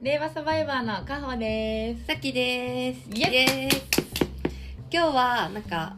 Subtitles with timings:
[0.00, 2.06] 令和サバイバーのカホです。
[2.06, 3.10] さきです。
[3.12, 3.84] イエス。
[4.92, 5.96] 今日はなんか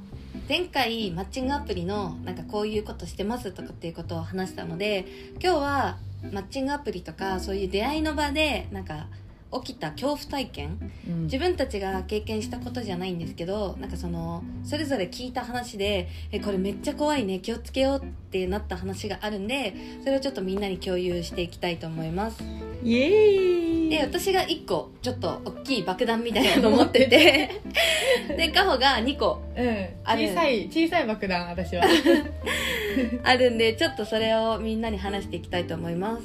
[0.48, 5.98] 前回マッチングアプリのなんかこういうことしてますとかっていうことを話したので今日は
[6.32, 9.08] マッチングアプリとかそういう出会いの場でなんか
[9.52, 10.78] 起きた恐怖体験。
[11.24, 22.42] 自分たちが経験したことじゃないんですけどなんかそのそれぞれ聞いた話でえこれめっちゃ怖いね気をつけようってなった話があるんでそれをちょっとみんなに共有していきたいと思います。
[22.82, 23.59] イエーイ
[23.90, 27.60] で私が1個ちょっと大きい爆弾みたいなの持ってて。
[28.36, 29.42] でカホが2個。
[29.56, 29.88] うん。
[30.04, 31.82] 小さい小さい爆弾私は。
[33.24, 36.22] あるんでちょっとそれをみんなに話していきたいと思います。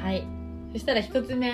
[0.00, 0.24] はい。
[0.72, 1.52] そしたら一つ目。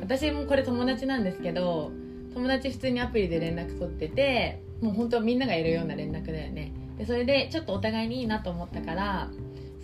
[0.00, 1.92] 私もこれ友達なんですけど
[2.34, 6.72] 友達普通にアプリで連絡取っててもう本当みんながいるような連絡だよね。
[6.98, 9.30] でそれでちょっとお互いにいいなと思ったから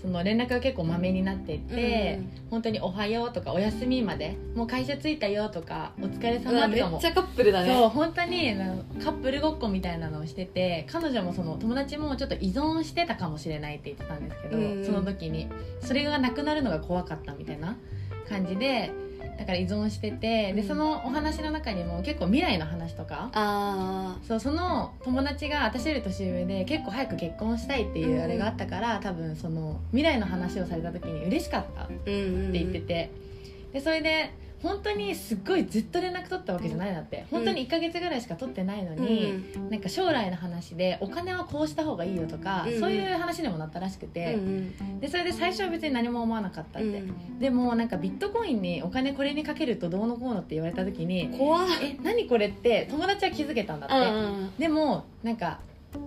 [0.02, 2.20] その連絡が結構まめになっていって、
[2.50, 7.72] 本当に「おはよう」とか「おやすみ」まで「もう会社着いたよ」とか「お疲れ様とかもめっちゃカップルだね。
[7.72, 8.52] そう本当に
[9.02, 14.84] カップルごっこみたいなのをしてて彼女もその友達もちょっと依存してたかもしれないって言ってたんですけど、うん。
[14.84, 15.48] その時に
[15.80, 17.76] それがなくなるのが怖かったみたいな
[18.28, 18.90] 感じで
[19.38, 20.68] だから依存しててでうん。
[20.68, 33.10] そのお話の中にも結構未来の話とかあそうその友達が私より年上で結構早く結婚したいっていうあれがあったから、多分その未来の話をされた時に嬉しかったって言ってて、
[33.72, 34.30] でそれで
[34.62, 37.26] 本当にすっごいずっと連絡取ったわけじゃないなって。
[37.30, 42.80] 本当に1か月ぐらいしか取ってないのに、なんか将来の話でお金はこうした方がいいよとか、うん。
[42.80, 45.00] そういう話にもなったらしくうんて、うん。
[45.00, 46.78] でそれで最初は別に何も思わなかった。
[46.78, 47.38] って、うん。
[47.38, 51.66] でもなんかビットコインにお金これにかけるとどうのこうのって言われた時に怖っ。
[51.82, 54.52] え何これって友達は気づけたんだって、うん。
[54.58, 55.58] でもなんか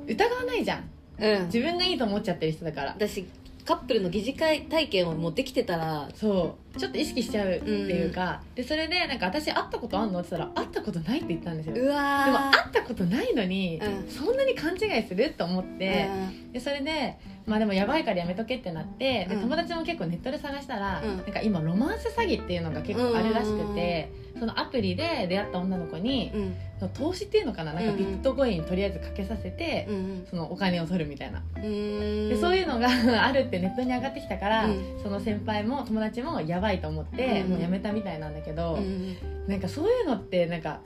[0.08, 0.84] 疑わないじゃん。
[1.20, 1.46] うん。
[1.48, 2.92] 自分がいいと思っちゃってる人だから。
[2.92, 3.26] 私
[3.66, 6.80] カップルの疑似会体験をもうできてたらそう。
[6.80, 11.76] ちょっと意識しちゃうっていうか、でそれでなんか私会ったことあんのって言ったら会ったことないって言ったんですよ。
[11.76, 12.26] うわー。
[12.26, 14.10] でも会ったことないのに、うん。
[14.10, 16.10] そんなに勘違いすると思って、
[16.52, 19.42] でそれでまあでもやばいからやめとけってなって、でうん。
[19.42, 21.18] 友達も結構ネットで探したら、うん。
[21.18, 26.56] なんか今ロマンス詐欺っていうのが結構あるらしくて、そのアプリで出会った女の子にう、ん。
[26.80, 31.44] その投資っていうのかななんかビットコインとりあえずかけさせて、うんそのお金を取るみたいな。
[31.56, 32.88] でそういうのが
[33.24, 35.00] あるってネットに上がってきたから、うん。
[35.04, 39.16] その先輩も友達もやばいと思って、うんもうやめたみたいなんだけど、うん。
[39.48, 40.80] なんかそういうのってなんか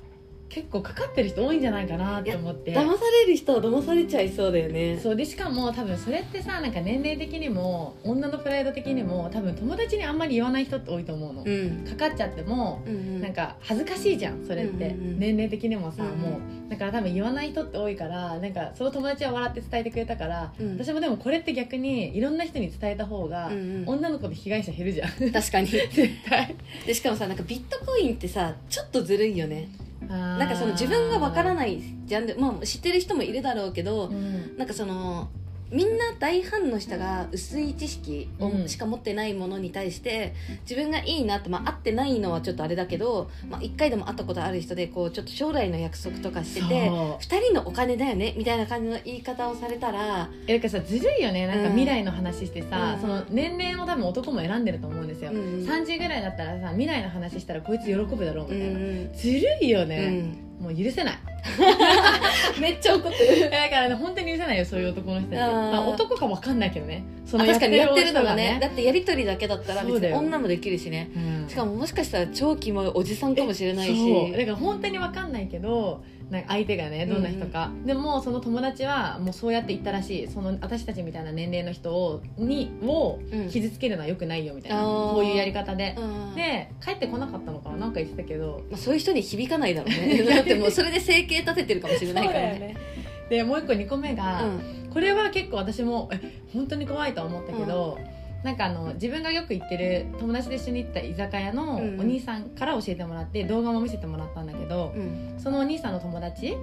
[0.49, 2.73] 結構かかってる人多いんじゃないかなって思って。
[2.73, 4.99] 騙される人は騙されちゃいそうだよね。
[4.99, 11.85] そうでしかも多分それってさなんか年齢的にも女のプライド的にも多分友達にあんまり言わない人って多いと思うの、うん。
[11.85, 15.19] かかっちゃってもうんなんか恥ずかしいじゃんそれって、うんうんうん。
[15.19, 16.09] 年齢的にもさ、うん。
[16.09, 16.69] うんもう。
[16.69, 20.77] だから多分言わない人って多いからなんかその友達は笑って伝えてくれたから、うん。
[20.77, 23.83] 私もでもこれって逆にいろんな人に伝えた方が、うんうん。
[23.87, 25.09] 女の子で被害者減るじゃん。
[25.31, 25.67] 確かに。
[25.93, 26.55] 絶対。
[26.87, 29.67] でしかもさなんかビットコインってさちょっとずるいよね
[30.09, 34.57] ななんかその自分がわからないジャンルまあ知ってる人もいるだろうけど、うん。
[34.57, 35.29] なんかその
[35.71, 38.69] みんな大半の人が薄い知識をうん。
[38.69, 47.23] しか持ってないものに対して自分がいいなって、まあ、会ってないのはちょっとあれだけど、まあ、1回でも会ったことある人でこうちょっと将来の約束とかしててそう。
[47.23, 51.47] 2人のお金だよねみたいな感じの言い方をされたらえだからさずるいよね。
[51.47, 51.69] なんかうん。
[51.71, 53.01] 未来の話してさ、うん。
[53.01, 55.67] その年齢も多分男も選んでると思うんですよ、うんうん。
[55.67, 60.37] 30ぐらいだったらさ未来の話したらこいつ喜ぶだろううみたいな、んずるいようね、ん。
[60.59, 61.17] もう許せない
[62.59, 63.49] めっちゃ怒ってる。
[63.49, 65.39] だからね本当に許せないよそういう男の人たち。
[65.39, 67.03] まあ、男かわかんないけどね。
[67.25, 68.57] そあ確かにやってるのが人ね。
[68.61, 71.09] だってやり取りだけだったら別に女もできるしね。
[71.15, 71.49] うん。
[71.49, 74.31] しかももしかしたら超キモいおじさんかもしれないし。
[74.31, 80.27] だから本当にわかんないけどなんか相手がねどんな人か、でもその友達はもうそうやって言ったらしい。
[80.27, 83.49] その私たちみたいな年齢の人をにをうん。
[83.49, 85.13] 傷つけるのはよくないよみたいな、あー。
[85.13, 88.61] こういうやり方で、うんで帰ってこなかったのかななんか言ってたけど。
[88.69, 90.23] まあ、そういう人に響かないだろうね。
[90.29, 92.75] だってもうそれで生計立ててるかもしれないからね。
[93.29, 94.89] でもう一個2個目が、うん。
[94.91, 96.19] これは結構私もえ
[96.53, 97.97] 本当に怖いと思ったけど、
[98.43, 101.99] なんかあの自分がよく行ってる友達で一緒に行った居酒屋のうん。
[101.99, 105.35] お兄さんから教えてもらって動画も見せてもらったんだけど、うん。
[105.37, 106.55] そのお兄さんの友達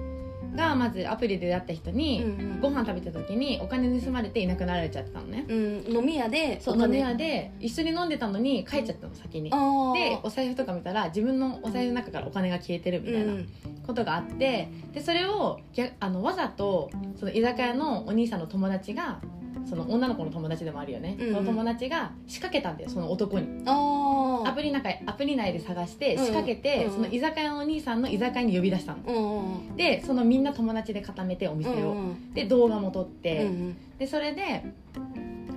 [0.55, 9.51] がまずアプリで出会った人に、うんご飯食べた時にお金盗まれていなくなられちゃったのね、うん、飲み屋でそう飲み屋で一緒に飲んでたのに帰っちゃったの先に。
[9.51, 13.49] でお財布とか見たら自分のお財布の中からお金が消えてるみたいなうん。
[13.85, 19.21] ことがあってでそれを逆あのわざとその居酒屋のお兄さんの友達が
[19.67, 21.33] その女の子の友達でもあるよね、うんうん。
[21.35, 23.63] その友達が仕掛けたんだよその男に。
[23.65, 28.99] あアプリ中アプリ内で探してうん仕掛けて、うんその居酒屋のお兄さんの居酒屋に呼び出したの。
[29.03, 29.75] ーうんうん。
[29.75, 33.75] でそのみんな友達で固めてお店を、うんうんで動画も撮っうて、ん。
[33.97, 34.63] でそれで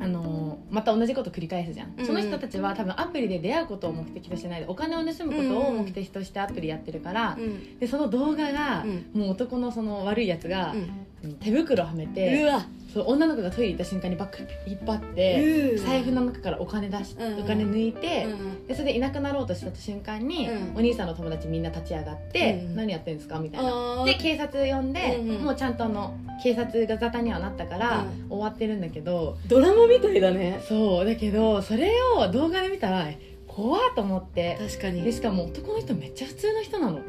[0.01, 9.21] あのーまた同じこと繰り返すじゃん、うんその人たちは多分アプリで出会うことを目的としてないでお金を盗むことを目的としてアプリやってるから、うんでその動画が、うん。
[9.21, 10.91] もう男のその悪いやつがう、んうん
[11.41, 12.67] 手袋はめうてわ。
[12.93, 20.77] そう女の子がトイレ行った瞬間にバッグ引っ張って、財布の中からお金出し、うんお金抜いて、うんでそれでいなくなろうとした瞬間に、うん。
[20.77, 24.05] お兄さんの友達みんな立ち上がって、うん何やってんですかみたいな。
[24.05, 28.29] で警察呼んで、もうちゃんとあの警察が沙汰にはなったから、うん。
[28.29, 30.61] 終わってるんだけどドラマみたいだね。
[30.69, 33.07] そうだけどそれを動画で見たら
[33.47, 34.59] 怖っと思って。
[34.59, 35.03] 確かに。
[35.03, 37.01] でしかも男の人めっちゃ普通の人なの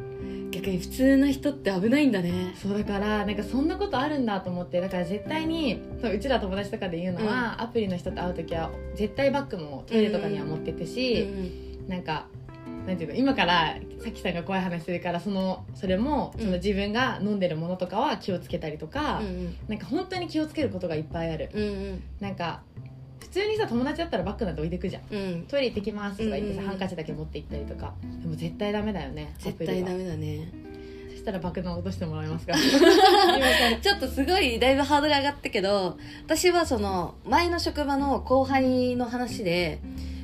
[0.61, 2.53] 逆に普通な人って危ないんだね。
[2.61, 11.27] そうだからなんかそんなことあるんだと思ってだから絶対にそううちら友達とかで言うのは、アプリの人と会う時は絶対バッグもトイレとかには持ってくし、
[11.87, 12.27] なんか
[12.85, 16.45] なんていうの今からさきさんが怖い話するからそのそれもうん。
[16.45, 19.55] その自分が飲んでるものとかは気をつけたりとか、うん。
[19.67, 21.49] なんか本当に気をつけることがいっぱいある。
[21.53, 22.03] うんうん。
[22.19, 22.61] なんか
[23.21, 25.03] 普通にさ友達だったらバッグなんて置いてくじゃん。
[25.09, 25.45] うん。
[25.47, 27.93] トイレ行ってきますとか言ってさ、うんハンカチだけ持って行ったりとか。
[28.21, 30.49] でも絶対ダメだよね絶対ダメだね。
[31.11, 32.53] そしたら爆弾落としてもらえますか？
[33.81, 39.79] ちょっとすごいだいぶハードル上がったけど私はその前の職場の後輩の話で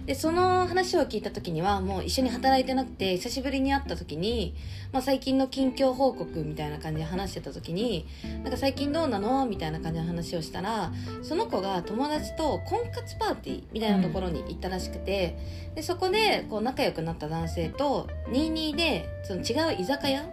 [0.08, 4.56] でその話を聞いた時にはもう一緒に働いてなくて久しぶりに会った時に、
[4.94, 8.08] まあ、最近の近況報告みたいな感じで話してた時に
[8.42, 9.46] なんか最近どうなの？
[9.46, 15.38] みたいな感じの話をしたらその子が友達と婚活パーティーみたいなところに行ったらしくて、
[15.76, 20.24] でそこでこう仲良くなった男性と22でその違う居酒屋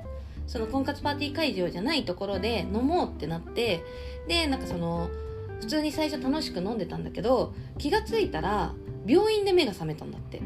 [0.46, 3.82] その婚活パーティー会場じゃないところで飲もうってなって
[4.28, 5.10] でなんかその
[5.64, 8.74] 普通に最初楽しく飲んでたんだけど気がついたら
[9.06, 10.40] 病院で目が覚めたんだって。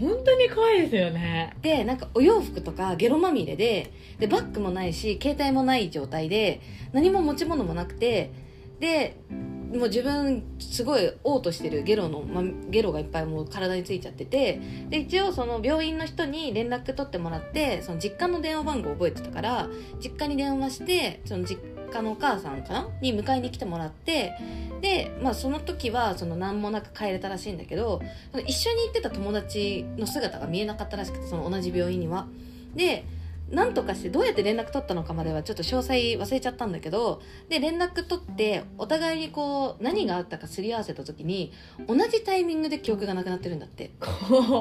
[0.00, 1.56] 本当に怖いですよね。
[1.60, 6.60] でなんかお洋服とかゲロまみれででバッグもないし携帯もない状態で
[6.92, 8.30] 何も持ち物もなくて
[8.78, 19.68] でもう自分すごい嘔吐してるゲロの、ま、ゲロがいっぱいもう体についちゃっててで一応その病院の人に連絡取ってもらってその実家の電話番号覚えてたから
[19.98, 22.88] 実家に電話してその実家のお母さんかな？
[23.00, 24.32] に迎えに来てもらって
[24.80, 28.00] で、まあ、その時はその何もなく帰れたらしいんだけど
[28.32, 32.26] その一緒に行ってた友達の姿が見えなかったらしくてその同じ病院には。
[32.74, 33.04] で
[33.50, 41.52] なんとかしてどうやって連絡取ったのかまではちょっと詳細忘れちゃったんだけどで連絡取ってお互いにこう何があったかすり合わせた時に
[41.86, 43.90] 同じタイミングで記憶がなくなってるんだって。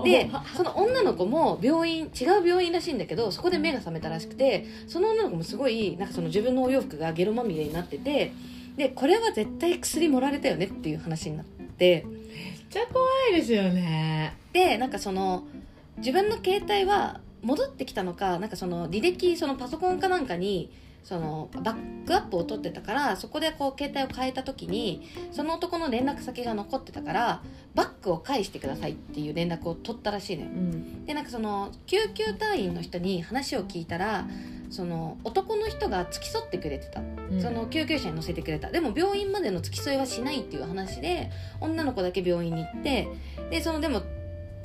[0.06, 8.32] でその女の子も病院違う病院らしいんだけどそこで目が覚めたらしくてその女の子もすごいなんかその自分のお洋服がゲロまみれになってて
[8.78, 12.06] でこれは絶対薬盛られたよねっていう話になって。
[12.08, 14.36] めっちゃ怖いですよね。
[14.54, 15.44] でなんかその
[15.98, 20.72] 自分の携帯は戻ってきたのかなんかその履歴そのパソコンかなんかに
[21.08, 27.44] そのバックアップを取ってたからそこでこう携帯を変えた時にその男の連絡先が残ってたから
[27.76, 30.50] バッグを返してくださいっていう連絡を取ったらしいのよ。
[30.50, 31.06] うん。
[31.06, 34.28] でなんかその救急隊員の人に話を聞いたら
[34.70, 37.00] その男の人が付き添ってくれてた。
[37.00, 37.42] うん。
[37.42, 38.70] その救急車に乗せてくれた。
[38.70, 41.32] でも病院までの付き添いはしないっていう話で
[41.62, 43.08] 女の子だけ病院に行って
[43.50, 44.02] でそのでも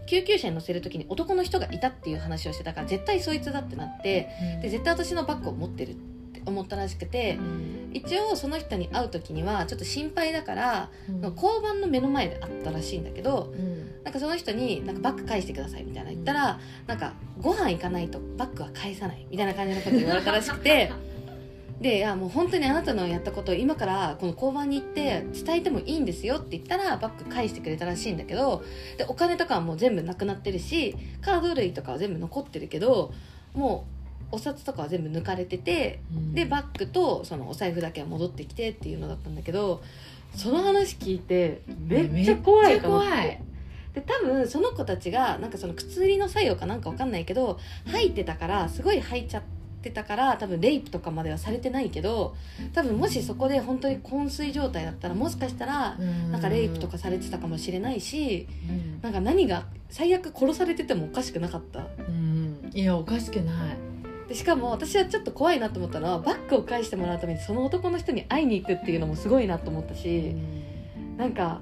[0.06, 4.28] 救急車に乗せる時に男の人がいたっていう話をしてたから絶対そいつだってなって
[4.62, 7.90] で絶対私のバッグを持ってるって思ったらしくてうん。
[7.94, 11.20] 一応その人に会う時にはちょっと心配だからうん。
[11.34, 14.02] 交番の目の前で会ったらしいんだけどうん。
[14.02, 20.90] なんかその人になんかバッグ返してくださいみたいな言ったら、なんかご飯行かないとバッグは返さないみたいな感じのこと言われたらしくて
[21.82, 28.62] でいやもう本当にあなたのやったことを今からこの交番に行って伝えてもいいんですよって言ったらバッグ返してくれたらしいんだけど
[28.96, 33.12] でお金とかはもう全部なくなってるしカード類とかは全部残ってるけど
[33.54, 33.84] も
[34.30, 36.34] うお札とかは全部抜かれててうん。
[36.34, 39.82] でバッグとそのお財布だけは戻ってきてっていうのだったんだけど
[40.36, 43.04] その話聞いてめっちゃ怖いと思
[43.92, 52.36] で多分その子たちがなんかその靴売りの作用かなんかわかんないけど吐いてたからすごい吐いちゃってたから多分レイプとかまではされてないけど
[52.72, 55.96] 多分もしそこで本当に昏睡状態だったらもしかしたら
[56.30, 59.00] なんかレイプとかされてたかもしれないしうん。
[59.02, 61.86] なんか何が最悪殺されててもおかしくなかった。
[61.98, 62.70] うん。
[62.72, 63.92] いやおかしくない。
[64.28, 70.34] でしかも私はちょっと怖いなと思ったのはバッグを返してもらうためにその男の人に会いに行くっていうのもすごいなと思ったし
[71.18, 71.60] なんか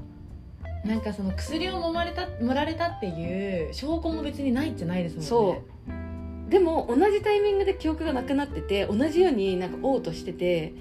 [0.84, 5.26] なんかその薬を揉まれた盛られたっていう証拠も別にないっちゃないですもんね。
[5.26, 5.99] そう
[6.50, 10.74] でも同じタイミングで記憶がなくなってて同じようになんか嘔吐してて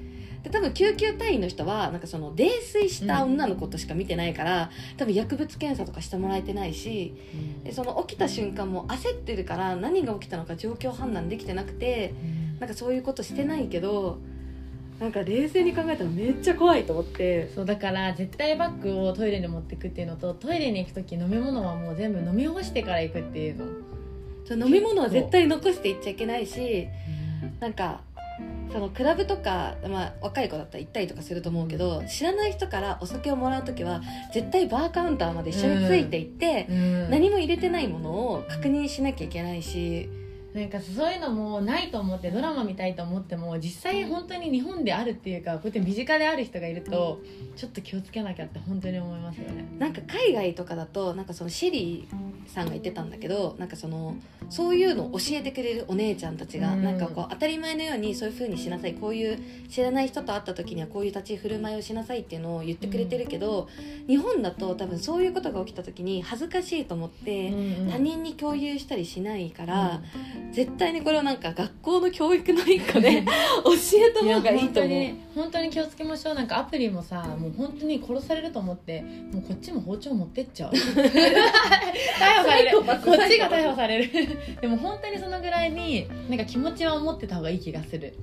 [0.43, 7.63] で多分救急隊員の人はなんかその泥酔した女の子としか見てないから、多分薬物検査とかしてもらえてないしうん。
[7.63, 12.13] でその起きた瞬間も焦ってるから何が起きたのか状況判断できてなくて
[12.59, 14.19] なんかそういうことしてないけど
[14.99, 17.51] なんか冷静に考えたらめっちゃ怖いと思って。
[17.53, 23.65] そうだから絶対バッグをトイレに持ってくっていうのとトイレに行く時飲み物はもう全部飲み干してから行くっていうの
[24.49, 26.87] そう飲み物は絶対残していっちゃいけないし
[27.59, 28.01] なんか
[28.71, 34.01] そのクラブとか、まあ、若い子だったら行ったりとかすると思うけど知らない人からお酒をもらう時は
[34.33, 37.09] 絶対バーカウンターまで一緒についていって、うん。
[37.09, 40.09] 何も入れてないものを確認しなきゃいけないし
[40.53, 47.19] なんかそういうのもないと思ってドラマ見たいと思っても実際本当に日本であるっていうかこうやって身近である人がいると
[47.55, 49.65] ちょっと気をつけなきゃって本当に思いますよね。
[49.77, 54.15] なんか海外とかだとなんかそのシェリーさんが言ってたんだけどなんかその
[54.49, 56.83] そういうのを教えてくれるお姉ちゃんたちが、うん。
[56.83, 59.39] なんかこう当たり前のようにそういう風にしなさいこういう
[59.69, 63.67] 知らない人と会った時にはこういう立ち振る舞いをしなさいっていうのを言ってくれてるけど、
[64.07, 67.51] 日本だと多分そういうことが起きた時に恥ずかしいと思って、
[67.91, 70.01] 他人に共有したりしないから、
[70.51, 73.23] 絶対にこれをなんか学校の教育の一個で
[73.63, 74.91] 教えた方がいいと思う。
[74.91, 76.35] 本当に本当に気をつけましょう。
[76.35, 79.01] なんかアプリもさもう本当に殺されると思って
[79.31, 80.71] もうこっちも包丁持ってっちゃう。
[80.71, 84.11] 逮捕されるこっちが逮捕される。
[84.61, 88.15] でも本当にそのぐらいになんか気持ちは持ってた方がいい気がする。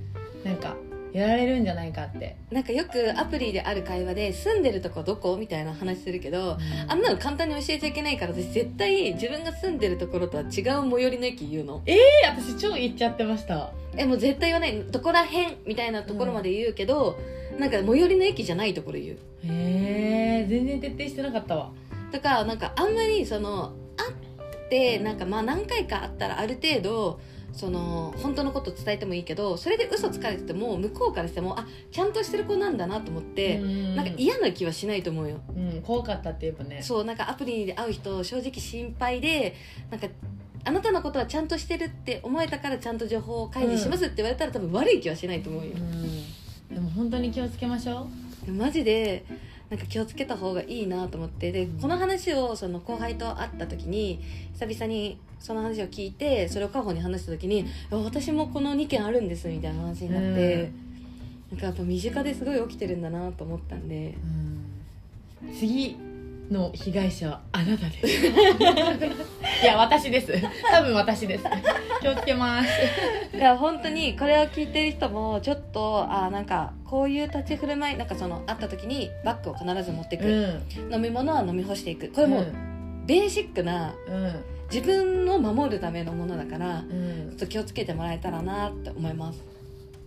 [0.44, 0.76] なんか
[1.12, 5.36] やられるんじゃないかって、なんかよくアプリである会話で住んでるとこどこ？
[5.36, 6.58] みたいな話するけど
[6.88, 11.82] あんなの簡単に教えちゃいけないから私絶対自分が住んでるところとは違う最寄りの駅言うの。
[11.86, 11.96] え
[12.26, 13.72] 私超言っちゃってました。
[13.96, 17.16] えもう絶対言わないどこらへんみたいなところまで言うけど、
[17.58, 19.16] なんか最寄りの駅じゃないところ言う。
[19.44, 21.70] へえ全然徹底してなかったわ。
[22.12, 27.20] とかなんかあんまりその会ってなんかまあ何回か会ったらある程度
[27.56, 33.96] その本当のこと伝えてもいいけどそれで嘘つかれてても向こうからしてもあちゃんとしてる子なんだなと思って、うん。
[33.96, 35.40] なんか嫌な気はしないと思うよ。
[35.56, 36.82] うん怖かったって言えばね。
[36.82, 39.54] そうなんかアプリで会う人正直心配で
[39.90, 40.06] なんか
[40.64, 45.72] あなたのことはちゃんとしてるって思えたからちゃんと情報を開示しますって言われたら多分悪い気はしないと思うよ。
[45.76, 46.74] う、ん。
[46.74, 48.08] でも本当に気をつけましょ
[48.48, 48.52] う。
[48.52, 49.24] マジで
[49.70, 54.20] なんか気をつけた方がいいなと思ってでこの話をその後輩と会った時に
[54.54, 60.70] 久々にその話を聞いてそれをカホに話した時に「あ私もこの2件あるんです」みたいな話になって、
[61.50, 64.14] なんかやっぱ身近ですごい起きてるんだなと思ったんで。
[65.58, 65.96] 次
[66.50, 68.26] の被害者はあなたです。
[69.62, 70.32] いや私です。
[70.70, 71.44] 多分私です。
[72.00, 73.36] 気をつけます。
[73.36, 80.94] いや本当にこれを聞いてる人もちょっとあなんかこういう立ち振る舞いなんかその会った時にバッグを必ず持っていく、うん。
[80.94, 82.10] 飲み物は飲み干していく。
[82.12, 82.46] これもう
[83.06, 87.28] ベーシックなうん自分を守るためのものだからうん。
[87.30, 89.40] ちょっと気をつけてもらえたらなって思います。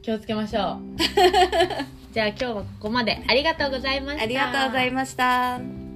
[0.01, 0.79] 気をつけましょう。
[2.13, 3.21] じゃあ今日はここまで。
[3.27, 4.23] ありがとうございました。
[4.23, 5.88] ありがとうございました